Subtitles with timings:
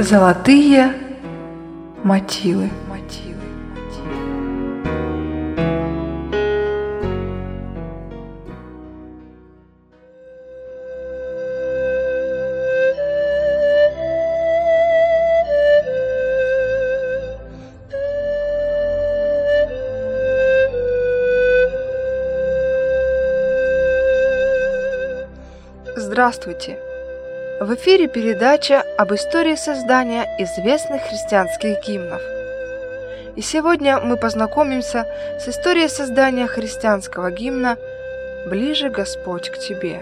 [0.00, 0.94] Золотые
[2.02, 2.70] мотивы.
[25.94, 26.89] Здравствуйте!
[27.60, 32.22] В эфире передача об истории создания известных христианских гимнов.
[33.36, 35.06] И сегодня мы познакомимся
[35.38, 37.76] с историей создания христианского гимна
[38.48, 40.00] «Ближе Господь к тебе».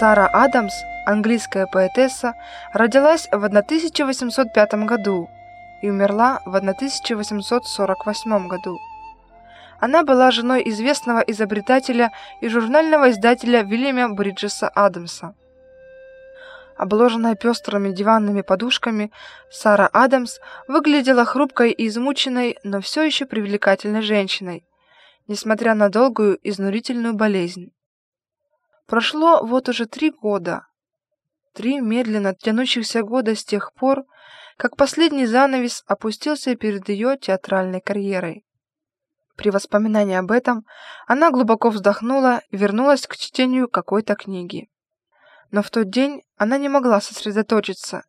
[0.00, 0.74] Сара Адамс,
[1.06, 2.34] английская поэтесса,
[2.72, 5.30] родилась в 1805 году
[5.82, 8.78] и умерла в 1848 году.
[9.80, 15.34] Она была женой известного изобретателя и журнального издателя Вильяма Бриджеса Адамса.
[16.76, 19.10] Обложенная пестрыми диванными подушками,
[19.50, 24.64] Сара Адамс выглядела хрупкой и измученной, но все еще привлекательной женщиной,
[25.26, 27.72] несмотря на долгую изнурительную болезнь.
[28.86, 30.66] Прошло вот уже три года,
[31.52, 34.04] три медленно тянущихся года с тех пор,
[34.58, 38.44] как последний занавес опустился перед ее театральной карьерой.
[39.36, 40.66] При воспоминании об этом
[41.06, 44.68] она глубоко вздохнула и вернулась к чтению какой-то книги.
[45.52, 48.02] Но в тот день она не могла сосредоточиться,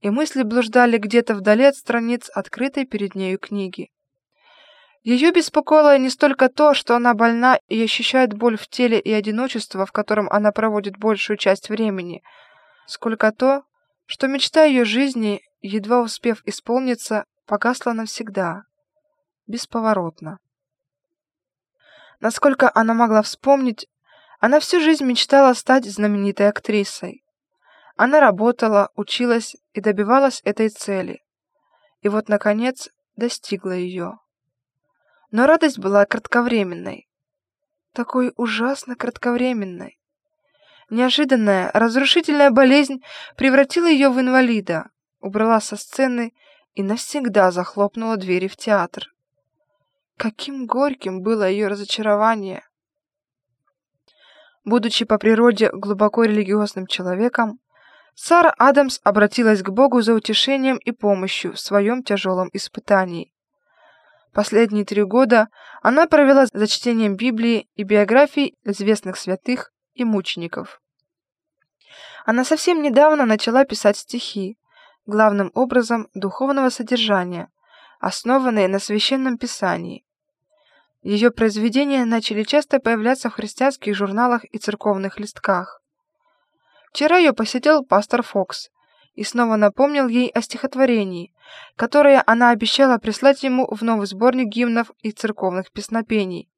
[0.00, 3.90] и мысли блуждали где-то вдали от страниц открытой перед нею книги.
[5.04, 9.86] Ее беспокоило не столько то, что она больна и ощущает боль в теле и одиночество,
[9.86, 12.24] в котором она проводит большую часть времени,
[12.86, 13.62] сколько то,
[14.06, 18.64] что мечта ее жизни едва успев исполниться, погасла навсегда,
[19.46, 20.38] бесповоротно.
[22.20, 23.88] Насколько она могла вспомнить,
[24.38, 27.24] она всю жизнь мечтала стать знаменитой актрисой.
[27.96, 31.22] Она работала, училась и добивалась этой цели.
[32.00, 34.18] И вот, наконец, достигла ее.
[35.30, 37.08] Но радость была кратковременной.
[37.92, 39.98] Такой ужасно кратковременной.
[40.90, 43.02] Неожиданная, разрушительная болезнь
[43.36, 44.90] превратила ее в инвалида,
[45.26, 46.32] убрала со сцены
[46.74, 49.12] и навсегда захлопнула двери в театр.
[50.16, 52.62] Каким горьким было ее разочарование!
[54.64, 57.60] Будучи по природе глубоко религиозным человеком,
[58.14, 63.32] Сара Адамс обратилась к Богу за утешением и помощью в своем тяжелом испытании.
[64.32, 65.48] Последние три года
[65.82, 70.80] она провела за чтением Библии и биографий известных святых и мучеников.
[72.24, 74.58] Она совсем недавно начала писать стихи,
[75.06, 77.48] главным образом духовного содержания,
[78.00, 80.04] основанные на священном писании.
[81.02, 85.80] Ее произведения начали часто появляться в христианских журналах и церковных листках.
[86.90, 88.70] Вчера ее посетил пастор Фокс
[89.14, 91.32] и снова напомнил ей о стихотворении,
[91.76, 96.50] которое она обещала прислать ему в новый сборник гимнов и церковных песнопений.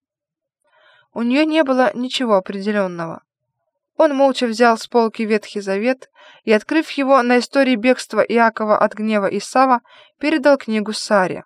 [1.13, 3.23] У нее не было ничего определенного.
[3.99, 6.09] Он молча взял с полки Ветхий Завет
[6.45, 9.81] и, открыв его на истории бегства Иакова от гнева Исава,
[10.21, 11.43] передал книгу Саре.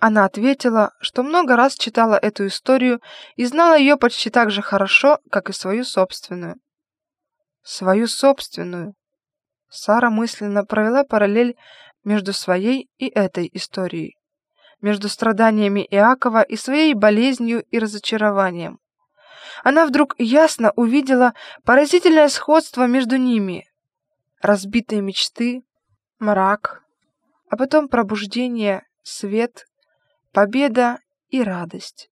[0.00, 3.00] Она ответила, что много раз читала эту историю
[3.36, 6.56] и знала ее почти так же хорошо, как и свою собственную.
[7.62, 8.94] Свою собственную.
[9.68, 11.56] Сара мысленно провела параллель
[12.02, 14.16] между своей и этой историей,
[14.80, 18.80] между страданиями Иакова и своей болезнью и разочарованием
[19.64, 23.66] она вдруг ясно увидела поразительное сходство между ними.
[24.40, 25.62] Разбитые мечты,
[26.18, 26.82] мрак,
[27.48, 29.66] а потом пробуждение, свет,
[30.32, 30.98] победа
[31.28, 32.10] и радость.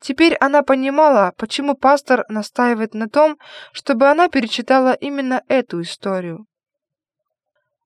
[0.00, 3.38] Теперь она понимала, почему пастор настаивает на том,
[3.72, 6.46] чтобы она перечитала именно эту историю.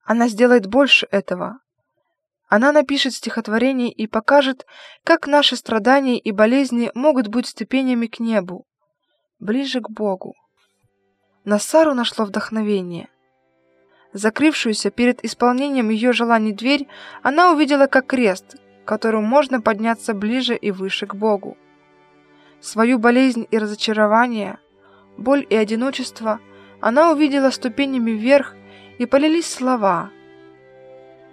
[0.04, 1.60] Она сделает больше этого.
[2.48, 4.66] Она напишет стихотворение и покажет,
[5.04, 8.66] как наши страдания и болезни могут быть ступенями к небу,
[9.38, 10.34] ближе к Богу.
[11.44, 13.08] На Сару нашло вдохновение.
[14.14, 16.88] Закрывшуюся перед исполнением ее желаний дверь,
[17.22, 21.58] она увидела как крест, к которому можно подняться ближе и выше к Богу.
[22.60, 24.58] Свою болезнь и разочарование,
[25.18, 26.40] боль и одиночество
[26.80, 28.54] она увидела ступенями вверх,
[28.98, 30.10] и полились слова—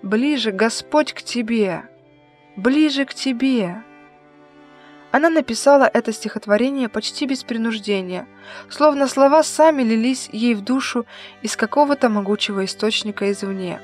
[0.01, 1.83] Ближе, Господь, к Тебе!
[2.55, 3.83] Ближе к Тебе!»
[5.11, 8.27] Она написала это стихотворение почти без принуждения,
[8.69, 11.05] словно слова сами лились ей в душу
[11.41, 13.79] из какого-то могучего источника извне.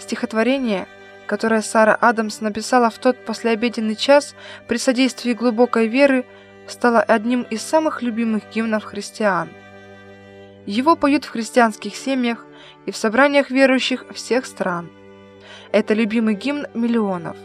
[0.00, 0.88] Стихотворение,
[1.28, 4.34] которое Сара Адамс написала в тот послеобеденный час
[4.66, 6.24] при содействии глубокой веры,
[6.66, 9.48] стало одним из самых любимых гимнов христиан.
[10.66, 12.44] Его поют в христианских семьях
[12.86, 14.90] и в собраниях верующих всех стран.
[15.70, 17.36] Это любимый гимн миллионов.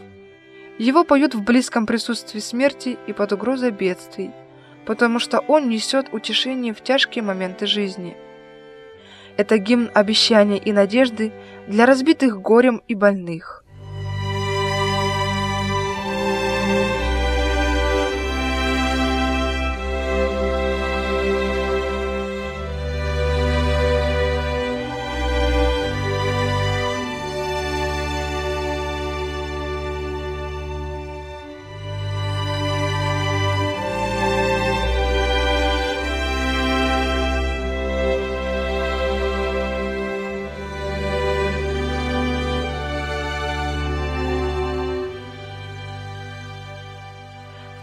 [0.78, 4.32] Его поют в близком присутствии смерти и под угрозой бедствий,
[4.86, 8.16] потому что он несет утешение в тяжкие моменты жизни.
[9.36, 11.32] Это гимн обещания и надежды
[11.68, 13.61] для разбитых горем и больных.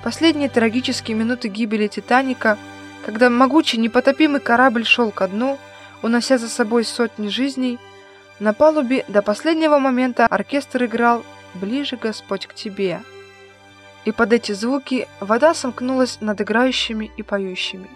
[0.10, 2.58] Последние трагические минуты гибели «Титаника»,
[3.06, 5.60] когда могучий непотопимый корабль шел ко дну,
[6.02, 7.78] унося за собой сотни жизней,
[8.40, 11.24] на палубе до последнего момента оркестр играл
[11.54, 13.04] «Ближе, Господь, к Тебе».
[14.04, 17.88] И под эти звуки вода сомкнулась над играющими и поющими.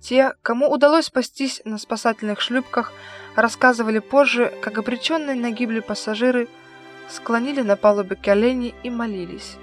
[0.00, 2.94] Те, кому удалось спастись на спасательных шлюпках,
[3.34, 6.48] рассказывали позже, как обреченные на гибель пассажиры
[7.10, 9.58] склонили на палубе колени и молились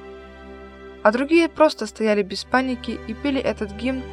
[1.03, 4.03] а другие просто стояли без паники и пели этот гимн,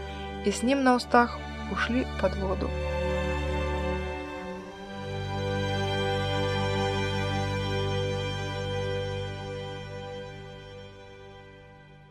[0.45, 1.39] и с ним на устах
[1.73, 2.69] ушли под воду.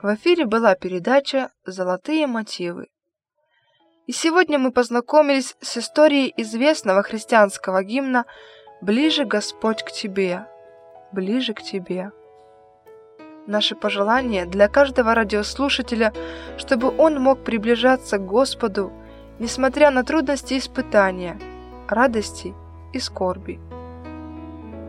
[0.02, 2.88] В эфире была передача «Золотые мотивы».
[4.06, 8.26] И сегодня мы познакомились с историей известного христианского гимна
[8.80, 10.48] «Ближе, Господь, к Тебе,
[11.12, 12.12] ближе к Тебе»
[13.48, 16.14] наши пожелания для каждого радиослушателя,
[16.58, 18.92] чтобы он мог приближаться к Господу,
[19.40, 21.40] несмотря на трудности испытания,
[21.88, 22.54] радости
[22.94, 23.60] и скорби.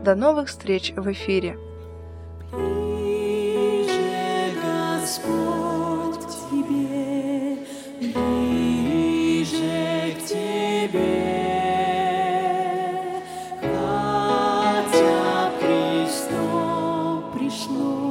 [0.03, 1.57] До новых встреч в эфире!
[17.33, 18.10] Пришло.